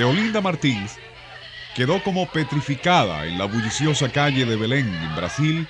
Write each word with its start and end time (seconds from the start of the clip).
De 0.00 0.06
Olinda 0.06 0.40
Martins 0.40 0.98
quedó 1.76 2.02
como 2.02 2.24
petrificada 2.24 3.26
en 3.26 3.36
la 3.36 3.44
bulliciosa 3.44 4.08
calle 4.08 4.46
de 4.46 4.56
Belén, 4.56 4.88
en 4.88 5.14
Brasil, 5.14 5.68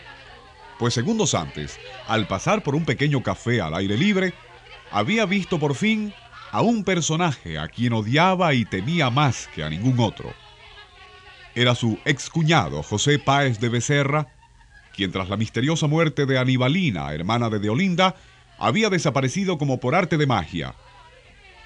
pues 0.79 0.95
segundos 0.95 1.35
antes, 1.35 1.81
al 2.07 2.29
pasar 2.29 2.63
por 2.63 2.77
un 2.77 2.85
pequeño 2.85 3.25
café 3.25 3.61
al 3.61 3.75
aire 3.75 3.97
libre, 3.97 4.33
había 4.93 5.27
visto 5.27 5.59
por 5.59 5.75
fin 5.75 6.15
a 6.53 6.61
un 6.61 6.85
personaje 6.85 7.59
a 7.59 7.67
quien 7.67 7.93
odiaba 7.93 8.55
y 8.55 8.65
temía 8.65 9.11
más 9.11 9.49
que 9.53 9.65
a 9.65 9.69
ningún 9.69 9.99
otro. 9.99 10.33
Era 11.57 11.75
su 11.75 11.99
excuñado 12.05 12.85
José 12.85 13.19
Páez 13.19 13.59
de 13.59 13.69
Becerra, 13.69 14.29
quien 14.95 15.11
tras 15.11 15.29
la 15.29 15.37
misteriosa 15.37 15.89
muerte 15.89 16.25
de 16.25 16.39
Anibalina, 16.39 17.13
hermana 17.13 17.51
de 17.51 17.59
Deolinda, 17.59 18.15
había 18.61 18.91
desaparecido 18.91 19.59
como 19.59 19.81
por 19.81 19.97
arte 19.97 20.17
de 20.17 20.29
magia. 20.29 20.77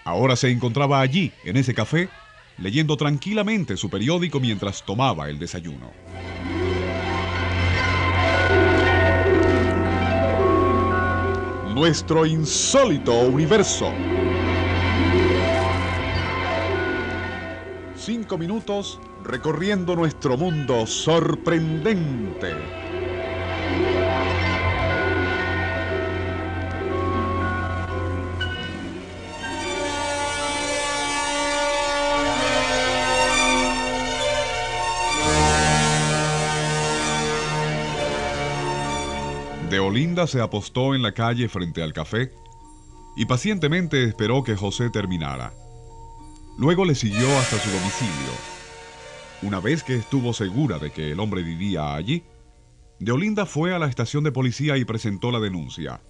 Ahora 0.03 0.35
se 0.35 0.51
encontraba 0.51 1.01
allí, 1.01 1.31
en 1.45 1.59
ese 1.59 1.75
café, 1.75 2.09
leyendo 2.59 2.97
tranquilamente 2.97 3.77
su 3.77 3.91
periódico 3.91 4.41
mientras 4.41 4.85
tomaba 4.85 5.29
el 5.29 5.39
desayuno. 5.39 5.91
Nuestro 11.75 12.25
insólito 12.25 13.13
universo. 13.21 13.93
Cinco 17.97 18.39
minutos 18.39 19.01
recorriendo 19.25 19.97
nuestro 19.97 20.37
mundo 20.37 20.87
sorprendente. 20.87 22.53
Deolinda 39.95 40.27
se 40.27 40.41
apostó 40.41 40.97
en 40.97 41.03
la 41.03 41.13
calle 41.13 41.49
frente 41.49 41.81
al 41.81 41.93
café 41.93 42.33
y 43.15 43.27
pacientemente 43.27 44.03
esperó 44.03 44.43
que 44.43 44.57
José 44.57 44.91
terminara. 44.91 45.55
Luego 46.59 46.85
le 46.85 46.97
siguió 46.97 47.29
hasta 47.39 47.61
su 47.61 47.71
domicilio. 47.71 48.33
Una 49.43 49.61
vez 49.61 49.85
que 49.85 49.95
estuvo 49.95 50.33
segura 50.33 50.81
de 50.81 50.91
que 50.91 51.13
el 51.13 51.21
hombre 51.21 51.45
vivía 51.45 51.95
allí, 51.95 52.25
Deolinda 52.99 53.47
fue 53.47 53.73
a 53.73 53.79
la 53.79 53.87
estación 53.87 54.25
de 54.25 54.33
policía 54.33 54.77
y 54.79 54.85
presentó 54.85 55.31
la 55.31 55.39
denuncia. 55.39 56.01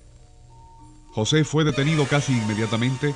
José 1.12 1.44
fue 1.44 1.64
detenido 1.64 2.06
casi 2.06 2.32
inmediatamente 2.32 3.14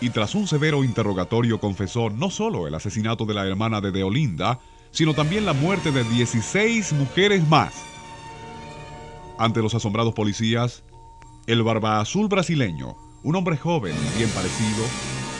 y 0.00 0.10
tras 0.10 0.34
un 0.34 0.48
severo 0.48 0.82
interrogatorio 0.82 1.60
confesó 1.60 2.10
no 2.10 2.30
solo 2.30 2.66
el 2.66 2.74
asesinato 2.74 3.26
de 3.26 3.34
la 3.34 3.46
hermana 3.46 3.80
de 3.80 3.92
Deolinda, 3.92 4.58
sino 4.90 5.14
también 5.14 5.46
la 5.46 5.52
muerte 5.52 5.92
de 5.92 6.02
16 6.02 6.94
mujeres 6.94 7.46
más. 7.46 7.89
Ante 9.40 9.62
los 9.62 9.74
asombrados 9.74 10.12
policías, 10.12 10.82
el 11.46 11.62
barba 11.62 11.98
azul 11.98 12.28
brasileño, 12.28 12.98
un 13.22 13.36
hombre 13.36 13.56
joven 13.56 13.94
y 13.96 14.18
bien 14.18 14.28
parecido, 14.28 14.84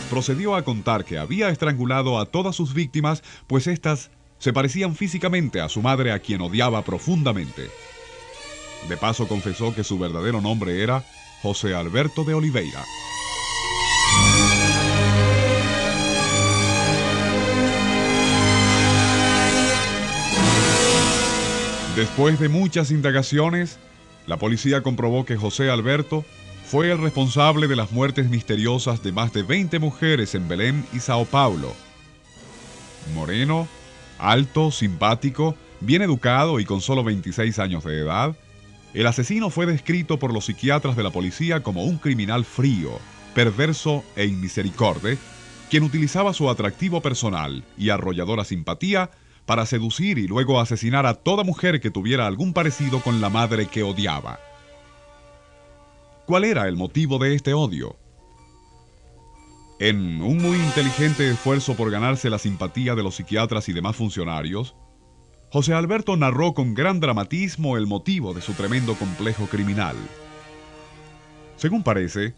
procedió 0.09 0.55
a 0.55 0.65
contar 0.65 1.05
que 1.05 1.19
había 1.19 1.50
estrangulado 1.50 2.19
a 2.19 2.25
todas 2.25 2.56
sus 2.56 2.72
víctimas, 2.72 3.22
pues 3.47 3.66
éstas 3.66 4.11
se 4.38 4.55
parecían 4.55 4.97
físicamente 4.97 5.61
a 5.61 5.69
su 5.69 5.83
madre 5.83 6.12
a 6.12 6.19
quien 6.19 6.41
odiaba 6.41 6.81
profundamente. 6.81 7.69
De 8.88 8.97
paso 8.97 9.28
confesó 9.28 9.75
que 9.75 9.84
su 9.84 9.99
verdadero 9.99 10.41
nombre 10.41 10.82
era 10.82 11.05
José 11.43 11.75
Alberto 11.75 12.25
de 12.25 12.32
Oliveira. 12.32 12.82
Después 21.97 22.41
de 22.41 22.49
muchas 22.49 22.91
indagaciones, 22.93 23.78
la 24.26 24.38
policía 24.38 24.82
comprobó 24.82 25.25
que 25.25 25.36
José 25.36 25.70
Alberto 25.70 26.25
fue 26.64 26.91
el 26.91 26.98
responsable 26.98 27.66
de 27.66 27.76
las 27.76 27.91
muertes 27.91 28.28
misteriosas 28.31 29.03
de 29.03 29.12
más 29.12 29.32
de 29.32 29.42
20 29.42 29.78
mujeres 29.78 30.34
en 30.34 30.47
Belén 30.47 30.86
y 30.92 31.00
Sao 31.00 31.25
Paulo. 31.25 31.75
Moreno, 33.14 33.66
alto, 34.19 34.70
simpático, 34.70 35.56
bien 35.81 36.03
educado 36.03 36.60
y 36.60 36.64
con 36.64 36.81
solo 36.81 37.03
26 37.03 37.58
años 37.58 37.84
de 37.84 37.98
edad, 37.98 38.36
el 38.94 39.06
asesino 39.06 39.50
fue 39.50 39.66
descrito 39.66 40.19
por 40.19 40.32
los 40.32 40.44
psiquiatras 40.47 40.97
de 40.97 41.02
la 41.02 41.10
policía 41.10 41.62
como 41.62 41.84
un 41.84 41.98
criminal 41.98 42.44
frío, 42.44 42.98
perverso 43.34 44.04
e 44.16 44.26
inmisericorde, 44.26 45.19
quien 45.70 45.84
utilizaba 45.84 46.34
su 46.34 46.50
atractivo 46.50 47.00
personal 47.00 47.64
y 47.78 47.91
arrolladora 47.91 48.44
simpatía 48.44 49.10
para 49.50 49.66
seducir 49.66 50.16
y 50.19 50.28
luego 50.28 50.61
asesinar 50.61 51.06
a 51.06 51.15
toda 51.15 51.43
mujer 51.43 51.81
que 51.81 51.91
tuviera 51.91 52.28
algún 52.28 52.53
parecido 52.53 53.00
con 53.00 53.21
la 53.21 53.31
madre 53.31 53.66
que 53.66 53.83
odiaba. 53.83 54.38
¿Cuál 56.25 56.44
era 56.44 56.69
el 56.69 56.77
motivo 56.77 57.19
de 57.19 57.34
este 57.34 57.53
odio? 57.53 57.97
En 59.81 60.22
un 60.22 60.38
muy 60.38 60.56
inteligente 60.56 61.28
esfuerzo 61.28 61.75
por 61.75 61.91
ganarse 61.91 62.31
la 62.31 62.38
simpatía 62.38 62.94
de 62.94 63.03
los 63.03 63.16
psiquiatras 63.16 63.69
y 63.69 63.72
demás 63.72 63.97
funcionarios, 63.97 64.77
José 65.50 65.75
Alberto 65.75 66.17
narró 66.17 66.55
con 66.55 66.72
gran 66.72 67.00
dramatismo 67.00 67.77
el 67.77 67.88
motivo 67.88 68.34
de 68.34 68.43
su 68.43 68.53
tremendo 68.53 68.94
complejo 68.94 69.47
criminal. 69.47 69.97
Según 71.56 71.82
parece, 71.82 72.34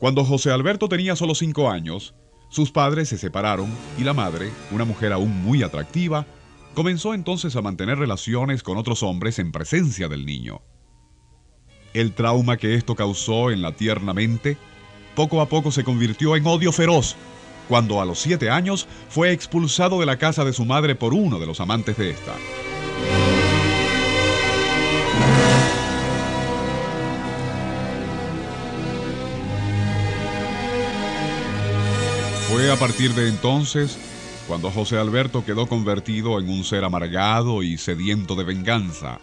cuando 0.00 0.24
José 0.24 0.50
Alberto 0.50 0.88
tenía 0.88 1.14
solo 1.14 1.36
cinco 1.36 1.70
años, 1.70 2.16
sus 2.48 2.72
padres 2.72 3.08
se 3.08 3.18
separaron 3.18 3.70
y 3.96 4.02
la 4.02 4.14
madre, 4.14 4.50
una 4.72 4.84
mujer 4.84 5.12
aún 5.12 5.44
muy 5.44 5.62
atractiva, 5.62 6.26
Comenzó 6.76 7.14
entonces 7.14 7.56
a 7.56 7.62
mantener 7.62 7.96
relaciones 7.96 8.62
con 8.62 8.76
otros 8.76 9.02
hombres 9.02 9.38
en 9.38 9.50
presencia 9.50 10.08
del 10.08 10.26
niño. 10.26 10.60
El 11.94 12.12
trauma 12.12 12.58
que 12.58 12.74
esto 12.74 12.94
causó 12.94 13.50
en 13.50 13.62
la 13.62 13.72
tierna 13.72 14.12
mente 14.12 14.58
poco 15.14 15.40
a 15.40 15.48
poco 15.48 15.70
se 15.72 15.84
convirtió 15.84 16.36
en 16.36 16.46
odio 16.46 16.72
feroz 16.72 17.16
cuando 17.66 17.98
a 18.02 18.04
los 18.04 18.18
siete 18.18 18.50
años 18.50 18.86
fue 19.08 19.32
expulsado 19.32 20.00
de 20.00 20.04
la 20.04 20.18
casa 20.18 20.44
de 20.44 20.52
su 20.52 20.66
madre 20.66 20.94
por 20.94 21.14
uno 21.14 21.38
de 21.38 21.46
los 21.46 21.60
amantes 21.60 21.96
de 21.96 22.10
esta. 22.10 22.34
Fue 32.50 32.70
a 32.70 32.76
partir 32.76 33.14
de 33.14 33.30
entonces 33.30 33.98
cuando 34.46 34.70
José 34.70 34.98
Alberto 34.98 35.44
quedó 35.44 35.66
convertido 35.66 36.38
en 36.38 36.48
un 36.48 36.64
ser 36.64 36.84
amargado 36.84 37.62
y 37.62 37.78
sediento 37.78 38.34
de 38.36 38.44
venganza. 38.44 39.18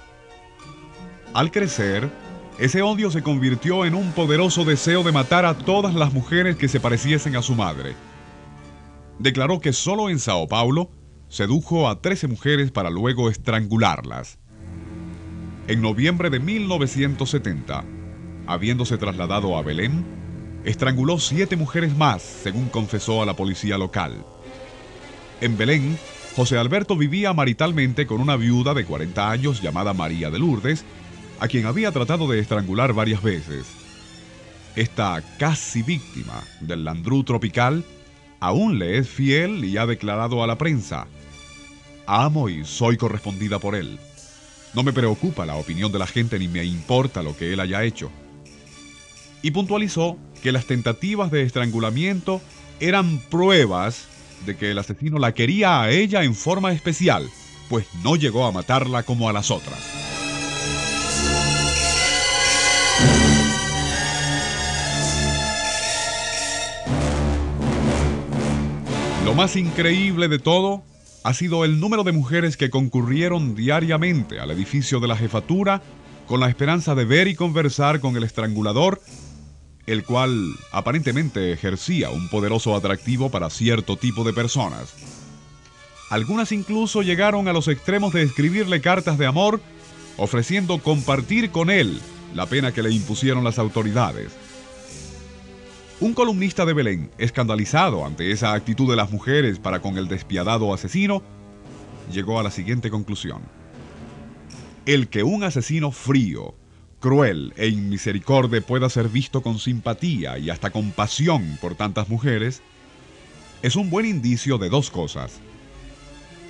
Al 1.33 1.51
crecer, 1.51 2.11
ese 2.59 2.81
odio 2.81 3.09
se 3.09 3.23
convirtió 3.23 3.85
en 3.85 3.95
un 3.95 4.11
poderoso 4.11 4.65
deseo 4.65 5.03
de 5.03 5.11
matar 5.11 5.45
a 5.45 5.57
todas 5.57 5.95
las 5.95 6.13
mujeres 6.13 6.55
que 6.55 6.67
se 6.67 6.79
pareciesen 6.79 7.35
a 7.35 7.41
su 7.41 7.55
madre. 7.55 7.95
Declaró 9.17 9.59
que 9.59 9.73
solo 9.73 10.09
en 10.09 10.19
Sao 10.19 10.47
Paulo 10.47 10.89
sedujo 11.29 11.89
a 11.89 12.01
13 12.01 12.27
mujeres 12.27 12.71
para 12.71 12.89
luego 12.89 13.29
estrangularlas. 13.29 14.37
En 15.67 15.81
noviembre 15.81 16.29
de 16.29 16.39
1970, 16.39 17.85
habiéndose 18.45 18.97
trasladado 18.97 19.57
a 19.57 19.63
Belén, 19.63 20.05
estranguló 20.65 21.19
siete 21.19 21.55
mujeres 21.55 21.95
más, 21.95 22.21
según 22.21 22.67
confesó 22.67 23.23
a 23.23 23.25
la 23.25 23.35
policía 23.35 23.77
local. 23.77 24.25
En 25.43 25.57
Belén, 25.57 25.99
José 26.37 26.57
Alberto 26.57 26.95
vivía 26.95 27.33
maritalmente 27.33 28.07
con 28.07 28.21
una 28.21 28.37
viuda 28.37 28.73
de 28.73 28.85
40 28.85 29.29
años 29.29 29.61
llamada 29.61 29.93
María 29.93 30.31
de 30.31 30.39
Lourdes, 30.39 30.85
a 31.41 31.49
quien 31.49 31.65
había 31.65 31.91
tratado 31.91 32.29
de 32.29 32.39
estrangular 32.39 32.93
varias 32.93 33.21
veces. 33.21 33.65
Esta 34.77 35.21
casi 35.37 35.83
víctima 35.83 36.41
del 36.61 36.85
landrú 36.85 37.25
tropical 37.25 37.83
aún 38.39 38.79
le 38.79 38.97
es 38.97 39.09
fiel 39.09 39.65
y 39.65 39.75
ha 39.75 39.85
declarado 39.85 40.45
a 40.45 40.47
la 40.47 40.57
prensa, 40.57 41.07
amo 42.05 42.47
y 42.47 42.63
soy 42.63 42.95
correspondida 42.95 43.59
por 43.59 43.75
él. 43.75 43.99
No 44.73 44.81
me 44.81 44.93
preocupa 44.93 45.45
la 45.45 45.57
opinión 45.57 45.91
de 45.91 45.99
la 45.99 46.07
gente 46.07 46.39
ni 46.39 46.47
me 46.47 46.63
importa 46.63 47.21
lo 47.21 47.35
que 47.35 47.51
él 47.51 47.59
haya 47.59 47.83
hecho. 47.83 48.09
y 49.41 49.51
puntualizó 49.51 50.17
que 50.41 50.53
las 50.53 50.67
tentativas 50.67 51.29
de 51.29 51.43
estrangulamiento 51.43 52.41
eran 52.79 53.19
pruebas 53.29 54.07
de 54.45 54.55
que 54.55 54.71
el 54.71 54.79
asesino 54.79 55.19
la 55.19 55.33
quería 55.33 55.81
a 55.81 55.89
ella 55.89 56.23
en 56.23 56.35
forma 56.35 56.71
especial, 56.71 57.29
pues 57.69 57.87
no 58.03 58.15
llegó 58.15 58.45
a 58.45 58.51
matarla 58.51 59.03
como 59.03 59.29
a 59.29 59.33
las 59.33 59.51
otras. 59.51 59.79
Lo 69.25 69.33
más 69.33 69.55
increíble 69.55 70.27
de 70.27 70.37
todo 70.37 70.83
ha 71.23 71.33
sido 71.33 71.63
el 71.63 71.79
número 71.79 72.03
de 72.03 72.11
mujeres 72.11 72.57
que 72.57 72.69
concurrieron 72.69 73.55
diariamente 73.55 74.39
al 74.39 74.51
edificio 74.51 74.99
de 74.99 75.07
la 75.07 75.15
jefatura 75.15 75.81
con 76.27 76.39
la 76.39 76.49
esperanza 76.49 76.95
de 76.95 77.05
ver 77.05 77.27
y 77.27 77.35
conversar 77.35 77.99
con 77.99 78.15
el 78.15 78.23
estrangulador, 78.23 79.01
el 79.85 80.03
cual 80.03 80.53
aparentemente 80.71 81.51
ejercía 81.51 82.09
un 82.09 82.29
poderoso 82.29 82.75
atractivo 82.75 83.29
para 83.29 83.49
cierto 83.49 83.97
tipo 83.97 84.23
de 84.23 84.33
personas. 84.33 84.93
Algunas 86.09 86.51
incluso 86.51 87.01
llegaron 87.01 87.47
a 87.47 87.53
los 87.53 87.67
extremos 87.67 88.13
de 88.13 88.23
escribirle 88.23 88.81
cartas 88.81 89.17
de 89.17 89.25
amor, 89.25 89.61
ofreciendo 90.17 90.77
compartir 90.79 91.49
con 91.51 91.69
él 91.69 91.99
la 92.33 92.45
pena 92.45 92.71
que 92.71 92.83
le 92.83 92.91
impusieron 92.91 93.43
las 93.43 93.59
autoridades. 93.59 94.31
Un 95.99 96.13
columnista 96.13 96.65
de 96.65 96.73
Belén, 96.73 97.11
escandalizado 97.17 98.05
ante 98.05 98.31
esa 98.31 98.53
actitud 98.53 98.89
de 98.89 98.95
las 98.95 99.11
mujeres 99.11 99.59
para 99.59 99.81
con 99.81 99.97
el 99.97 100.07
despiadado 100.07 100.73
asesino, 100.73 101.23
llegó 102.11 102.39
a 102.39 102.43
la 102.43 102.51
siguiente 102.51 102.89
conclusión. 102.89 103.41
El 104.85 105.07
que 105.07 105.23
un 105.23 105.43
asesino 105.43 105.91
frío, 105.91 106.55
cruel 107.03 107.53
e 107.57 107.67
inmisericorde 107.67 108.61
pueda 108.61 108.89
ser 108.89 109.09
visto 109.09 109.41
con 109.41 109.59
simpatía 109.59 110.37
y 110.37 110.49
hasta 110.49 110.69
compasión 110.69 111.57
por 111.59 111.75
tantas 111.75 112.07
mujeres, 112.07 112.61
es 113.61 113.75
un 113.75 113.89
buen 113.89 114.05
indicio 114.05 114.57
de 114.57 114.69
dos 114.69 114.89
cosas. 114.89 115.41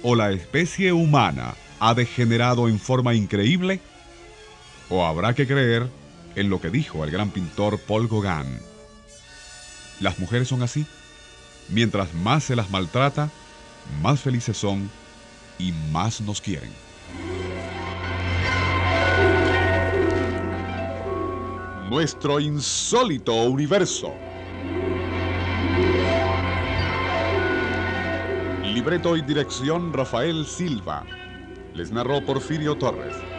O 0.03 0.13
la 0.13 0.31
especie 0.31 0.93
humana 0.93 1.55
ha 1.79 1.95
degenerado 1.95 2.69
en 2.69 2.77
forma 2.77 3.15
increíble, 3.15 3.79
o 4.89 5.03
habrá 5.03 5.33
que 5.33 5.47
creer 5.47 5.89
en 6.35 6.51
lo 6.51 6.61
que 6.61 6.69
dijo 6.69 7.03
el 7.03 7.09
gran 7.09 7.31
pintor 7.31 7.79
Paul 7.79 8.07
Gauguin. 8.07 8.59
Las 10.01 10.19
mujeres 10.19 10.49
son 10.49 10.61
así. 10.61 10.85
Mientras 11.69 12.13
más 12.13 12.43
se 12.43 12.55
las 12.55 12.69
maltrata, 12.69 13.31
más 14.03 14.19
felices 14.19 14.55
son 14.55 14.87
y 15.57 15.71
más 15.91 16.21
nos 16.21 16.41
quieren. 16.41 16.69
Nuestro 21.89 22.39
insólito 22.39 23.33
universo. 23.43 24.13
Libreto 28.63 29.17
y 29.17 29.21
dirección 29.21 29.91
Rafael 29.91 30.45
Silva. 30.45 31.05
Les 31.73 31.91
narró 31.91 32.25
Porfirio 32.25 32.75
Torres. 32.77 33.32